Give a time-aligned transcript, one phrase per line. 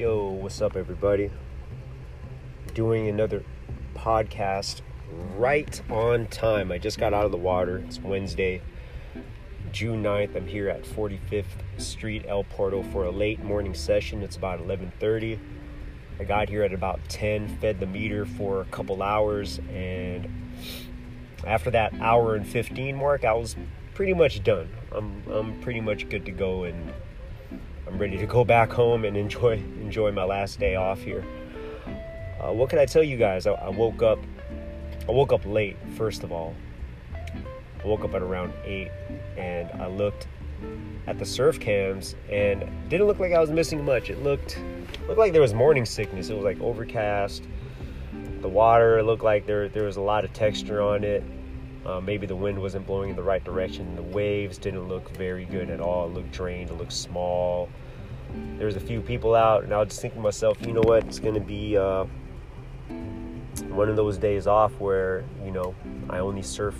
[0.00, 1.30] Yo, what's up, everybody?
[2.72, 3.44] Doing another
[3.94, 4.80] podcast
[5.36, 6.72] right on time.
[6.72, 7.84] I just got out of the water.
[7.86, 8.62] It's Wednesday,
[9.72, 10.34] June 9th.
[10.34, 11.44] I'm here at 45th
[11.76, 14.22] Street, El Porto, for a late morning session.
[14.22, 15.38] It's about 11:30.
[16.18, 20.26] I got here at about 10, fed the meter for a couple hours, and
[21.46, 23.54] after that hour and 15 mark, I was
[23.92, 24.70] pretty much done.
[24.92, 26.90] I'm I'm pretty much good to go and
[27.90, 31.24] I'm ready to go back home and enjoy enjoy my last day off here.
[32.40, 33.48] Uh, what can I tell you guys?
[33.48, 34.20] I, I, woke up.
[35.08, 35.76] I woke up late.
[35.96, 36.54] First of all,
[37.12, 38.90] I woke up at around eight,
[39.36, 40.28] and I looked
[41.08, 44.08] at the surf cams, and didn't look like I was missing much.
[44.08, 44.62] It looked
[45.08, 46.30] looked like there was morning sickness.
[46.30, 47.42] It was like overcast.
[48.40, 51.24] The water looked like there there was a lot of texture on it.
[51.84, 53.96] Uh, maybe the wind wasn't blowing in the right direction.
[53.96, 56.06] The waves didn't look very good at all.
[56.06, 56.70] It looked drained.
[56.70, 57.68] It looked small.
[58.58, 60.82] There was a few people out, and I was just thinking to myself, you know
[60.82, 61.04] what?
[61.04, 62.04] It's going to be uh,
[63.68, 65.74] one of those days off where you know
[66.08, 66.76] I only surf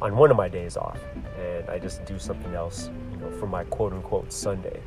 [0.00, 1.00] on one of my days off,
[1.38, 4.80] and I just do something else, you know, for my quote unquote Sunday.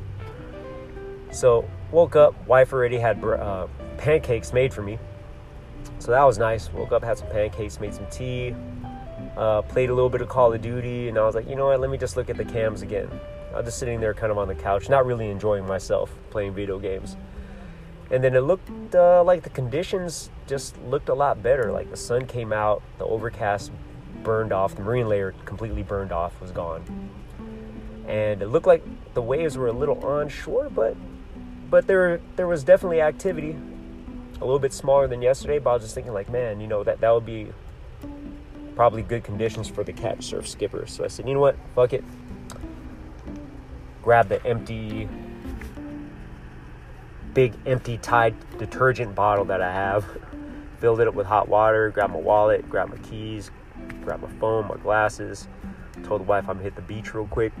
[1.30, 3.66] So woke up, wife already had uh,
[3.98, 4.98] pancakes made for me,
[5.98, 6.72] so that was nice.
[6.72, 8.54] Woke up, had some pancakes, made some tea,
[9.36, 11.66] uh, played a little bit of Call of Duty, and I was like, you know
[11.66, 11.80] what?
[11.80, 13.08] Let me just look at the cams again.
[13.52, 16.54] I was just sitting there, kind of on the couch, not really enjoying myself playing
[16.54, 17.16] video games.
[18.10, 21.72] And then it looked uh, like the conditions just looked a lot better.
[21.72, 23.72] Like the sun came out, the overcast
[24.22, 26.84] burned off, the marine layer completely burned off, was gone.
[28.06, 30.96] And it looked like the waves were a little onshore, but
[31.68, 33.56] but there there was definitely activity.
[34.40, 36.84] A little bit smaller than yesterday, but I was just thinking like, man, you know,
[36.84, 37.48] that that would be
[38.76, 40.86] probably good conditions for the catch surf skipper.
[40.86, 42.04] So I said, you know what, fuck it.
[44.02, 45.08] Grab the empty,
[47.34, 50.04] big empty Tide detergent bottle that I have,
[50.78, 53.50] filled it up with hot water, grabbed my wallet, grabbed my keys,
[54.04, 55.48] grabbed my phone, my glasses.
[56.04, 57.52] Told the wife I'm gonna hit the beach real quick.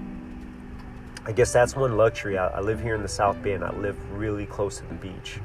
[1.24, 2.36] I guess that's one luxury.
[2.36, 4.94] I, I live here in the South Bay and I live really close to the
[4.94, 5.40] beach.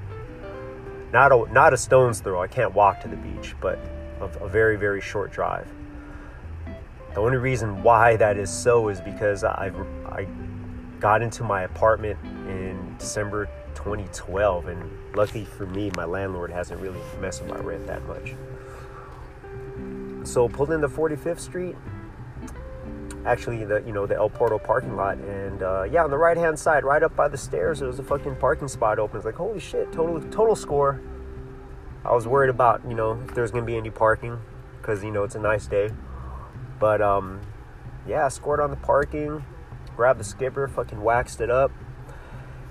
[1.14, 2.42] Not a, not a stone's throw.
[2.42, 3.80] I can't walk to the beach, but
[4.22, 5.68] a, a very, very short drive.
[7.14, 9.72] The only reason why that is so is because I,
[10.06, 10.26] I
[11.00, 17.00] got into my apartment in December 2012, and luckily for me, my landlord hasn't really
[17.20, 18.36] messed with my rent that much.
[20.24, 21.76] So pulled into 45th Street,
[23.26, 26.38] actually the you know the El Porto parking lot, and uh, yeah, on the right
[26.38, 29.18] hand side, right up by the stairs, there was a fucking parking spot open.
[29.18, 31.02] It's like holy shit, total total score.
[32.04, 34.40] I was worried about, you know, if there's gonna be any parking,
[34.82, 35.92] because you know it's a nice day.
[36.80, 37.42] But um,
[38.08, 39.46] yeah, I scored on the parking,
[39.96, 41.72] grabbed the skipper, fucking waxed it up,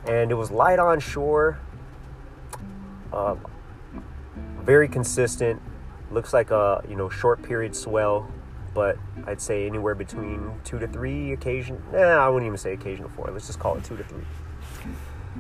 [0.07, 1.61] and it was light on shore.
[3.13, 3.37] Uh,
[4.63, 5.63] very consistent.
[6.11, 8.29] Looks like a you know short period swell,
[8.75, 11.81] but I'd say anywhere between two to three occasion.
[11.93, 13.31] Nah, I wouldn't even say occasional four.
[13.31, 14.25] Let's just call it two to three.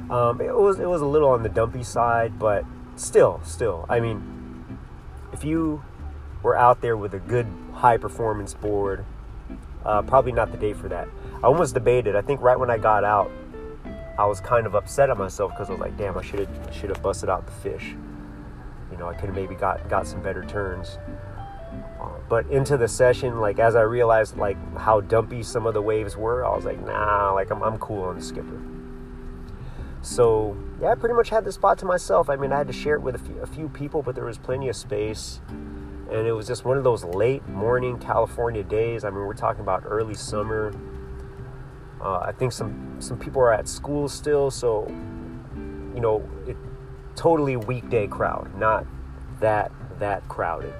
[0.08, 2.64] Um, it was it was a little on the dumpy side, but
[3.00, 4.78] still, still, I mean,
[5.32, 5.82] if you
[6.42, 9.04] were out there with a good high performance board,
[9.84, 11.08] uh, probably not the day for that.
[11.42, 12.14] I almost debated.
[12.14, 13.30] I think right when I got out,
[14.18, 16.74] I was kind of upset at myself because I was like, "Damn, I should have
[16.74, 17.96] should have busted out the fish."
[18.90, 20.98] You know, I could have maybe got got some better turns.
[22.00, 25.80] Uh, but into the session, like as I realized like how dumpy some of the
[25.80, 28.60] waves were, I was like, "Nah, like I'm I'm cool on the skipper."
[30.02, 32.30] So yeah, I pretty much had the spot to myself.
[32.30, 34.24] I mean, I had to share it with a few, a few people, but there
[34.24, 35.40] was plenty of space.
[36.10, 39.04] And it was just one of those late morning California days.
[39.04, 40.74] I mean, we're talking about early summer.
[42.00, 44.86] Uh, I think some some people are at school still, so
[45.94, 46.56] you know, it
[47.14, 48.86] totally weekday crowd, not
[49.40, 50.74] that that crowded.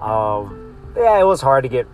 [0.00, 1.86] Um, yeah, it was hard to get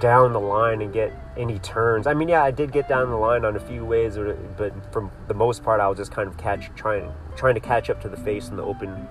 [0.00, 2.06] down the line and get any turns.
[2.06, 4.16] I mean, yeah, I did get down the line on a few ways,
[4.56, 7.90] but for the most part, I was just kind of catch trying trying to catch
[7.90, 9.08] up to the face in the open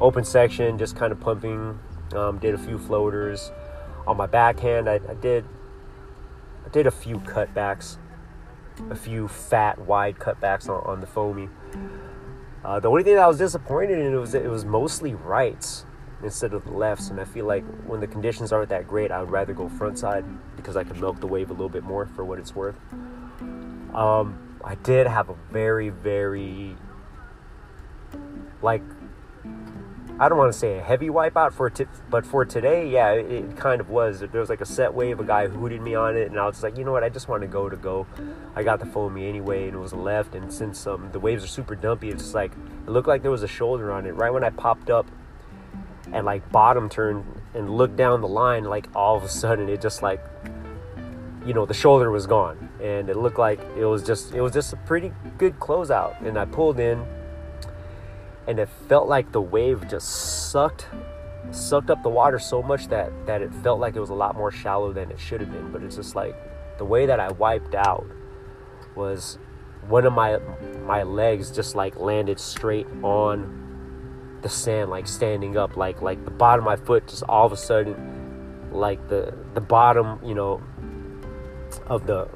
[0.00, 1.78] open section, just kind of pumping.
[2.14, 3.52] Um, did a few floaters
[4.06, 4.88] on my backhand.
[4.88, 5.44] I, I did
[6.64, 7.98] I did a few cutbacks,
[8.90, 11.48] a few fat wide cutbacks on, on the foamy.
[12.64, 15.86] Uh, the only thing that I was disappointed in was it was mostly rights
[16.22, 17.10] instead of the lefts.
[17.10, 19.98] And I feel like when the conditions aren't that great, I would rather go front
[19.98, 20.24] side
[20.56, 22.76] because I can milk the wave a little bit more for what it's worth.
[23.94, 26.76] Um, I did have a very, very
[28.60, 28.82] like
[30.20, 33.30] I don't want to say a heavy wipeout for t- but for today, yeah, it,
[33.30, 34.18] it, kind of was.
[34.18, 36.60] There was like a set wave, a guy hooted me on it, and I was
[36.60, 38.04] like, you know what, I just want to go to go.
[38.56, 40.34] I got the foamy anyway, and it was left.
[40.34, 42.50] And since um, the waves are super dumpy, it's just like
[42.84, 44.16] it looked like there was a shoulder on it.
[44.16, 45.06] Right when I popped up
[46.12, 47.24] and like bottom turn
[47.54, 50.24] and look down the line, like all of a sudden it just like
[51.46, 54.52] you know the shoulder was gone, and it looked like it was just it was
[54.52, 56.20] just a pretty good closeout.
[56.26, 57.04] And I pulled in
[58.48, 60.86] and it felt like the wave just sucked
[61.50, 64.34] sucked up the water so much that that it felt like it was a lot
[64.34, 66.34] more shallow than it should have been but it's just like
[66.78, 68.06] the way that I wiped out
[68.94, 69.38] was
[69.86, 70.38] one of my
[70.84, 73.67] my legs just like landed straight on
[74.42, 77.52] the sand like standing up like like the bottom of my foot just all of
[77.52, 80.62] a sudden like the the bottom you know
[81.86, 82.28] of the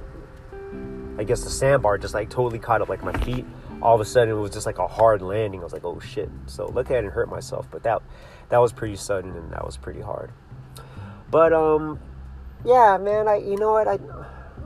[1.19, 3.45] I guess the sandbar just like totally caught up like my feet
[3.83, 5.61] all of a sudden it was just like a hard landing.
[5.61, 6.31] I was like, oh shit.
[6.47, 8.01] So luckily I didn't hurt myself, but that
[8.49, 10.31] that was pretty sudden and that was pretty hard.
[11.31, 11.99] But um
[12.65, 13.99] yeah, man, I you know what, I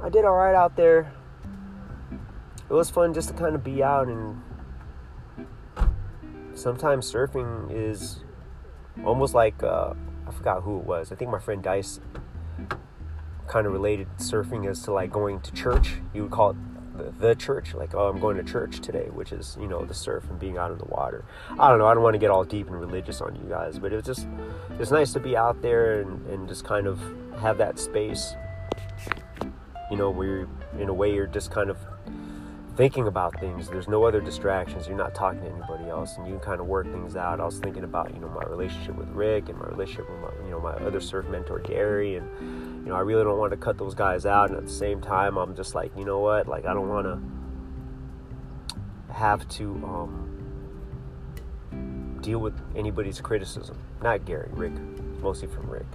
[0.02, 1.12] I did alright out there.
[2.68, 4.42] It was fun just to kind of be out and
[6.56, 8.20] sometimes surfing is
[9.04, 9.94] almost like uh,
[10.26, 11.12] I forgot who it was.
[11.12, 12.00] I think my friend Dice
[13.46, 15.94] kind of related surfing as to like going to church.
[16.12, 16.56] You would call it
[16.96, 19.92] the, the church like oh i'm going to church today which is you know the
[19.94, 21.24] surf and being out in the water
[21.58, 23.78] i don't know i don't want to get all deep and religious on you guys
[23.78, 24.26] but it was just
[24.78, 26.98] it's nice to be out there and, and just kind of
[27.38, 28.34] have that space
[29.90, 30.48] you know where
[30.78, 31.78] in a way you're just kind of
[32.76, 36.34] thinking about things there's no other distractions you're not talking to anybody else and you
[36.34, 39.08] can kind of work things out i was thinking about you know my relationship with
[39.08, 42.92] rick and my relationship with my you know my other surf mentor gary and you
[42.92, 44.50] know, I really don't want to cut those guys out.
[44.50, 46.46] And at the same time, I'm just like, you know what?
[46.46, 47.18] Like, I don't want to
[49.12, 50.28] have to um,
[52.22, 53.76] deal with anybody's criticism.
[54.02, 54.74] Not Gary, Rick,
[55.20, 55.86] mostly from Rick.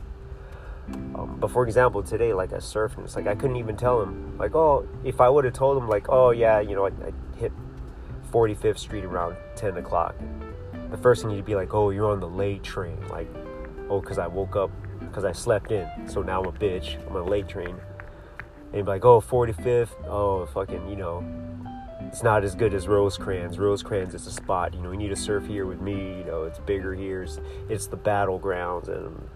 [1.15, 4.01] Um, but for example, today, like I surfed, and it's like I couldn't even tell
[4.01, 6.89] him, like, oh, if I would have told him, like, oh yeah, you know, I,
[6.89, 7.51] I hit
[8.31, 10.15] 45th Street around 10 o'clock.
[10.89, 13.27] The first thing you'd be like, oh, you're on the late train, like,
[13.89, 15.87] oh, because I woke up because I slept in.
[16.07, 16.95] So now I'm a bitch.
[17.07, 17.75] I'm on a late train.
[17.75, 19.89] And you'd be like, oh, 45th.
[20.07, 21.23] Oh, fucking, you know,
[22.07, 23.59] it's not as good as Rosecrans.
[23.59, 24.73] Rosecrans is a spot.
[24.73, 26.19] You know, you need to surf here with me.
[26.19, 27.23] You know, it's bigger here.
[27.23, 27.39] It's,
[27.69, 28.87] it's the battlegrounds.
[28.87, 29.29] And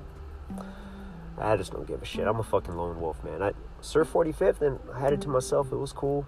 [1.37, 2.27] I just don't give a shit.
[2.27, 3.41] I'm a fucking lone wolf, man.
[3.41, 3.51] I
[3.81, 5.71] surf 45th and I had it to myself.
[5.71, 6.25] It was cool.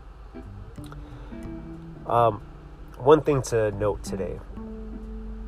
[2.06, 2.42] Um,
[2.98, 4.40] one thing to note today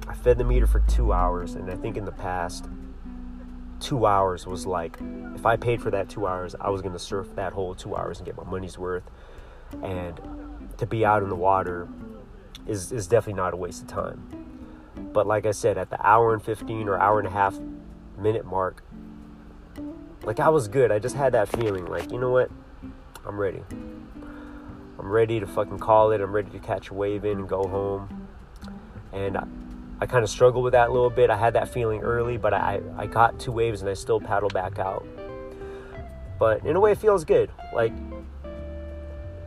[0.09, 2.67] I fed the meter for two hours, and I think in the past,
[3.79, 4.97] two hours was like
[5.35, 8.17] if I paid for that two hours, I was gonna surf that whole two hours
[8.17, 9.03] and get my money's worth.
[9.83, 10.19] And
[10.77, 11.87] to be out in the water
[12.65, 14.23] is is definitely not a waste of time.
[15.13, 17.59] But like I said, at the hour and fifteen or hour and a half
[18.17, 18.83] minute mark,
[20.23, 20.91] like I was good.
[20.91, 22.51] I just had that feeling, like you know what,
[23.25, 23.63] I'm ready.
[24.99, 26.19] I'm ready to fucking call it.
[26.19, 28.27] I'm ready to catch a wave in and go home.
[29.13, 29.37] And
[30.01, 31.29] I kind of struggled with that a little bit.
[31.29, 34.53] I had that feeling early, but I, I got two waves and I still paddled
[34.53, 35.05] back out.
[36.37, 37.49] But in a way, it feels good.
[37.73, 37.93] Like,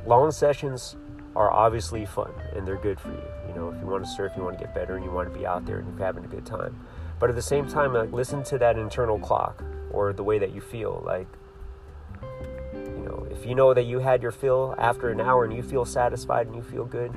[0.06, 0.96] long sessions
[1.36, 3.22] are obviously fun and they're good for you.
[3.48, 5.32] You know, if you want to surf, you want to get better, and you want
[5.32, 6.78] to be out there and you're having a good time.
[7.18, 9.62] But at the same time, like, listen to that internal clock
[9.92, 11.02] or the way that you feel.
[11.04, 11.26] Like,
[12.72, 15.62] you know, if you know that you had your fill after an hour and you
[15.62, 17.12] feel satisfied and you feel good,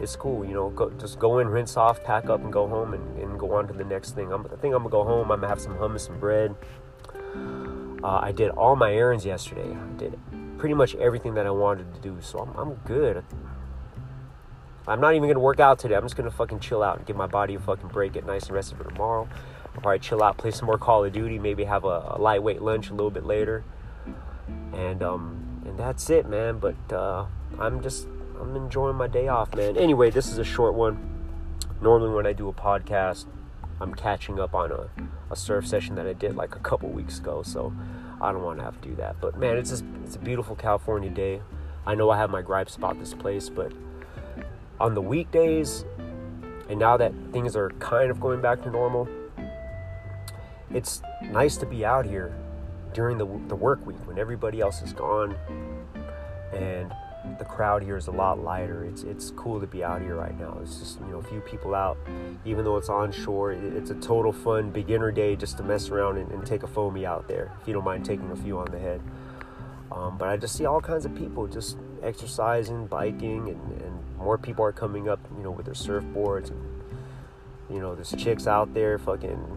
[0.00, 0.44] it's cool.
[0.44, 3.38] You know, go, just go in, rinse off, pack up, and go home, and, and
[3.38, 4.32] go on to the next thing.
[4.32, 5.30] I'm, I think I'm gonna go home.
[5.30, 6.54] I'm gonna have some hummus and bread.
[8.02, 9.72] Uh, I did all my errands yesterday.
[9.72, 10.18] I did
[10.58, 13.24] pretty much everything that I wanted to do, so I'm, I'm good.
[14.88, 15.96] I'm not even gonna work out today.
[15.96, 18.46] I'm just gonna fucking chill out and give my body a fucking break, get nice
[18.46, 19.28] and rested for tomorrow.
[19.76, 22.62] I'll probably chill out, play some more Call of Duty, maybe have a, a lightweight
[22.62, 23.62] lunch a little bit later,
[24.72, 26.58] and um, and that's it, man.
[26.58, 27.26] But uh,
[27.58, 28.08] I'm just
[28.40, 29.76] I'm enjoying my day off, man.
[29.76, 30.98] Anyway, this is a short one.
[31.82, 33.26] Normally, when I do a podcast,
[33.78, 34.88] I'm catching up on a,
[35.30, 37.70] a surf session that I did like a couple weeks ago, so
[38.22, 39.16] I don't want to have to do that.
[39.20, 41.42] But man, it's just, it's a beautiful California day.
[41.84, 43.72] I know I have my gripes about this place, but
[44.80, 45.84] on the weekdays,
[46.70, 49.06] and now that things are kind of going back to normal,
[50.72, 52.34] it's nice to be out here
[52.92, 55.36] during the, the work week when everybody else is gone
[56.52, 56.92] and
[57.38, 58.84] the crowd here is a lot lighter.
[58.84, 60.58] It's it's cool to be out here right now.
[60.62, 61.98] It's just you know a few people out,
[62.44, 63.52] even though it's on shore.
[63.52, 67.04] It's a total fun beginner day just to mess around and, and take a foamy
[67.04, 67.52] out there.
[67.60, 69.00] If you don't mind taking a few on the head.
[69.90, 74.36] Um, but I just see all kinds of people just exercising, biking, and, and more
[74.36, 76.50] people are coming up, you know, with their surfboards.
[76.50, 76.60] And
[77.70, 79.55] You know, there's chicks out there fucking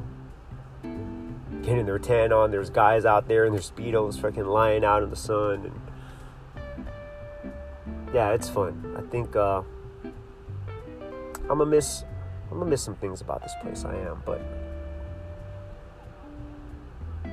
[1.63, 2.51] getting their tan on.
[2.51, 5.65] There's guys out there in their speedos fucking lying out in the sun.
[5.65, 5.81] And
[8.13, 8.95] yeah, it's fun.
[8.97, 9.61] I think uh,
[11.49, 12.03] I'm gonna miss.
[12.51, 13.85] I'm gonna miss some things about this place.
[13.85, 14.41] I am, but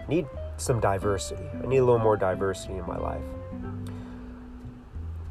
[0.09, 1.45] need some diversity.
[1.63, 3.23] I need a little more diversity in my life.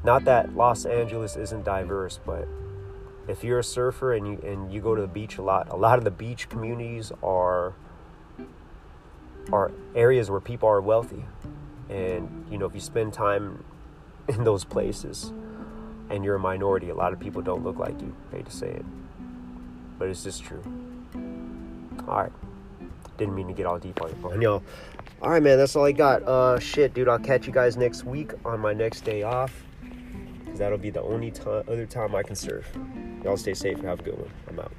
[0.03, 2.47] Not that Los Angeles isn't diverse, but
[3.27, 5.75] if you're a surfer and you and you go to the beach a lot, a
[5.75, 7.73] lot of the beach communities are
[9.51, 11.23] are areas where people are wealthy.
[11.89, 13.63] And you know, if you spend time
[14.27, 15.31] in those places
[16.09, 18.15] and you're a minority, a lot of people don't look like you.
[18.31, 18.85] I hate to say it.
[19.97, 20.63] But it's just true.
[22.07, 22.31] Alright.
[23.17, 24.63] Didn't mean to get all deep on your phone, y'all.
[25.21, 26.23] Alright man, that's all I got.
[26.23, 29.63] Uh shit, dude, I'll catch you guys next week on my next day off.
[30.45, 32.67] Cause that'll be the only time other time I can surf.
[33.23, 34.29] Y'all stay safe and have a good one.
[34.49, 34.71] I'm out.